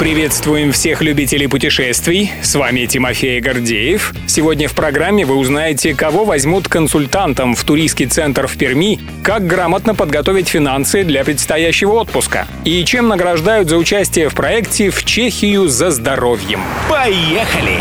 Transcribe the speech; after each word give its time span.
Приветствуем 0.00 0.72
всех 0.72 1.02
любителей 1.02 1.46
путешествий. 1.46 2.32
С 2.40 2.54
вами 2.54 2.86
Тимофей 2.86 3.38
Гордеев. 3.38 4.14
Сегодня 4.26 4.66
в 4.66 4.72
программе 4.72 5.26
вы 5.26 5.34
узнаете, 5.34 5.94
кого 5.94 6.24
возьмут 6.24 6.68
консультантом 6.68 7.54
в 7.54 7.62
туристский 7.64 8.06
центр 8.06 8.46
в 8.46 8.56
Перми, 8.56 8.98
как 9.22 9.46
грамотно 9.46 9.94
подготовить 9.94 10.48
финансы 10.48 11.04
для 11.04 11.22
предстоящего 11.22 11.92
отпуска 12.00 12.46
и 12.64 12.82
чем 12.86 13.08
награждают 13.08 13.68
за 13.68 13.76
участие 13.76 14.30
в 14.30 14.34
проекте 14.34 14.88
«В 14.88 15.04
Чехию 15.04 15.68
за 15.68 15.90
здоровьем». 15.90 16.62
Поехали! 16.88 17.80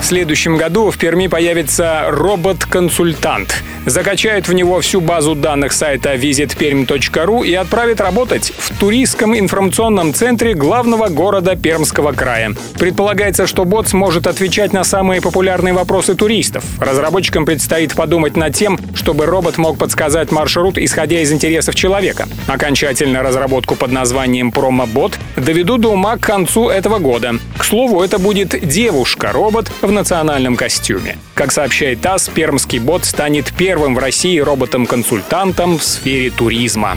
В 0.00 0.04
следующем 0.04 0.56
году 0.56 0.90
в 0.90 0.98
Перми 0.98 1.28
появится 1.28 2.06
робот-консультант. 2.08 3.62
Закачают 3.84 4.46
в 4.46 4.52
него 4.52 4.80
всю 4.80 5.00
базу 5.00 5.34
данных 5.34 5.72
сайта 5.72 6.14
visitperm.ru 6.14 7.44
и 7.44 7.52
отправят 7.54 8.00
работать 8.00 8.52
в 8.56 8.78
туристском 8.78 9.36
информационном 9.36 10.14
центре 10.14 10.54
главного 10.54 11.08
города 11.08 11.56
Пермского 11.56 12.12
края. 12.12 12.54
Предполагается, 12.78 13.48
что 13.48 13.64
бот 13.64 13.88
сможет 13.88 14.28
отвечать 14.28 14.72
на 14.72 14.84
самые 14.84 15.20
популярные 15.20 15.74
вопросы 15.74 16.14
туристов. 16.14 16.64
Разработчикам 16.78 17.44
предстоит 17.44 17.94
подумать 17.94 18.36
над 18.36 18.54
тем, 18.54 18.78
чтобы 18.94 19.26
робот 19.26 19.58
мог 19.58 19.78
подсказать 19.78 20.30
маршрут, 20.30 20.78
исходя 20.78 21.20
из 21.20 21.32
интересов 21.32 21.74
человека. 21.74 22.28
Окончательно 22.46 23.22
разработку 23.22 23.74
под 23.74 23.90
названием 23.90 24.52
«Промобот» 24.52 25.18
доведу 25.36 25.76
до 25.76 25.92
ума 25.92 26.16
к 26.16 26.20
концу 26.20 26.68
этого 26.68 26.98
года. 26.98 27.34
К 27.58 27.64
слову, 27.64 28.00
это 28.02 28.20
будет 28.20 28.66
девушка-робот 28.66 29.72
в 29.80 29.90
национальном 29.90 30.54
костюме. 30.54 31.18
Как 31.34 31.50
сообщает 31.50 32.00
ТАСС, 32.00 32.28
пермский 32.28 32.78
бот 32.78 33.04
станет 33.04 33.52
первым 33.56 33.71
в 33.72 33.98
России 33.98 34.38
роботом-консультантом 34.38 35.78
в 35.78 35.82
сфере 35.84 36.30
туризма. 36.30 36.96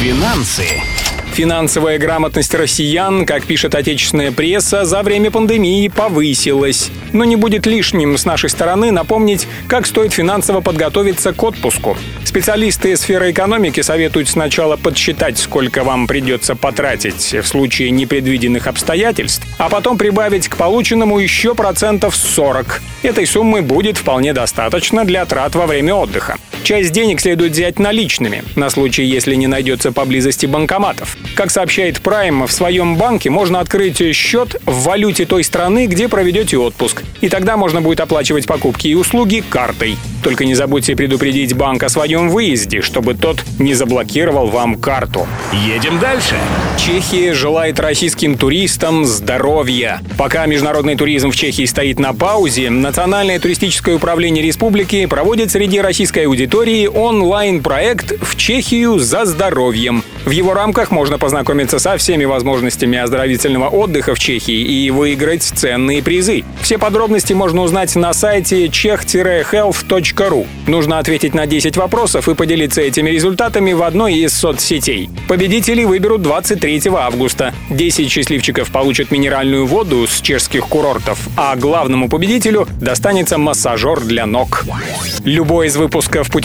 Финансы. 0.00 0.82
Финансовая 1.36 1.98
грамотность 1.98 2.54
россиян, 2.54 3.26
как 3.26 3.44
пишет 3.44 3.74
отечественная 3.74 4.32
пресса, 4.32 4.86
за 4.86 5.02
время 5.02 5.30
пандемии 5.30 5.86
повысилась. 5.88 6.90
Но 7.12 7.24
не 7.24 7.36
будет 7.36 7.66
лишним 7.66 8.16
с 8.16 8.24
нашей 8.24 8.48
стороны 8.48 8.90
напомнить, 8.90 9.46
как 9.68 9.86
стоит 9.86 10.14
финансово 10.14 10.62
подготовиться 10.62 11.34
к 11.34 11.42
отпуску. 11.42 11.98
Специалисты 12.24 12.96
сферы 12.96 13.32
экономики 13.32 13.82
советуют 13.82 14.30
сначала 14.30 14.78
подсчитать, 14.78 15.36
сколько 15.36 15.84
вам 15.84 16.06
придется 16.06 16.56
потратить 16.56 17.34
в 17.34 17.44
случае 17.44 17.90
непредвиденных 17.90 18.66
обстоятельств, 18.66 19.46
а 19.58 19.68
потом 19.68 19.98
прибавить 19.98 20.48
к 20.48 20.56
полученному 20.56 21.18
еще 21.18 21.54
процентов 21.54 22.16
40. 22.16 22.80
Этой 23.02 23.26
суммы 23.26 23.60
будет 23.60 23.98
вполне 23.98 24.32
достаточно 24.32 25.04
для 25.04 25.26
трат 25.26 25.54
во 25.54 25.66
время 25.66 25.96
отдыха. 25.96 26.38
Часть 26.66 26.90
денег 26.90 27.20
следует 27.20 27.52
взять 27.52 27.78
наличными, 27.78 28.42
на 28.56 28.70
случай, 28.70 29.04
если 29.04 29.36
не 29.36 29.46
найдется 29.46 29.92
поблизости 29.92 30.46
банкоматов. 30.46 31.16
Как 31.36 31.52
сообщает 31.52 31.98
Prime, 31.98 32.48
в 32.48 32.50
своем 32.50 32.96
банке 32.96 33.30
можно 33.30 33.60
открыть 33.60 34.02
счет 34.16 34.60
в 34.66 34.82
валюте 34.82 35.26
той 35.26 35.44
страны, 35.44 35.86
где 35.86 36.08
проведете 36.08 36.58
отпуск. 36.58 37.04
И 37.20 37.28
тогда 37.28 37.56
можно 37.56 37.82
будет 37.82 38.00
оплачивать 38.00 38.48
покупки 38.48 38.88
и 38.88 38.96
услуги 38.96 39.44
картой. 39.48 39.96
Только 40.24 40.44
не 40.44 40.56
забудьте 40.56 40.96
предупредить 40.96 41.54
банк 41.54 41.84
о 41.84 41.88
своем 41.88 42.30
выезде, 42.30 42.82
чтобы 42.82 43.14
тот 43.14 43.44
не 43.60 43.74
заблокировал 43.74 44.48
вам 44.48 44.74
карту. 44.74 45.28
Едем 45.52 46.00
дальше. 46.00 46.34
Чехия 46.84 47.32
желает 47.32 47.78
российским 47.78 48.36
туристам 48.36 49.04
здоровья. 49.04 50.00
Пока 50.18 50.46
международный 50.46 50.96
туризм 50.96 51.30
в 51.30 51.36
Чехии 51.36 51.64
стоит 51.64 52.00
на 52.00 52.12
паузе, 52.12 52.70
Национальное 52.70 53.38
туристическое 53.38 53.94
управление 53.94 54.42
республики 54.42 55.06
проводит 55.06 55.52
среди 55.52 55.80
российской 55.80 56.26
аудитории 56.26 56.55
онлайн-проект 56.56 58.14
«В 58.22 58.34
Чехию 58.34 58.98
за 58.98 59.26
здоровьем». 59.26 60.02
В 60.24 60.30
его 60.30 60.54
рамках 60.54 60.90
можно 60.90 61.18
познакомиться 61.18 61.78
со 61.78 61.96
всеми 61.98 62.24
возможностями 62.24 62.98
оздоровительного 62.98 63.68
отдыха 63.68 64.14
в 64.14 64.18
Чехии 64.18 64.60
и 64.60 64.90
выиграть 64.90 65.42
ценные 65.42 66.02
призы. 66.02 66.44
Все 66.62 66.78
подробности 66.78 67.32
можно 67.32 67.62
узнать 67.62 67.94
на 67.94 68.12
сайте 68.12 68.66
czech-health.ru 68.66 70.28
Ру. 70.28 70.46
Нужно 70.66 70.98
ответить 70.98 71.34
на 71.34 71.46
10 71.46 71.76
вопросов 71.76 72.28
и 72.28 72.34
поделиться 72.34 72.80
этими 72.80 73.10
результатами 73.10 73.72
в 73.72 73.82
одной 73.82 74.14
из 74.14 74.32
соцсетей. 74.32 75.10
Победителей 75.28 75.84
выберут 75.84 76.22
23 76.22 76.82
августа. 76.96 77.54
10 77.70 78.10
счастливчиков 78.10 78.70
получат 78.72 79.10
минеральную 79.10 79.66
воду 79.66 80.06
с 80.08 80.20
чешских 80.20 80.66
курортов, 80.66 81.18
а 81.36 81.54
главному 81.54 82.08
победителю 82.08 82.66
достанется 82.80 83.38
массажер 83.38 84.00
для 84.00 84.26
ног. 84.26 84.64
Любой 85.24 85.68
из 85.68 85.76
выпусков 85.76 86.30